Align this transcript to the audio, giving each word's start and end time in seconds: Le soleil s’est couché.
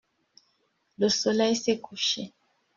Le 0.97 1.09
soleil 1.09 1.55
s’est 1.55 1.79
couché. 1.79 2.33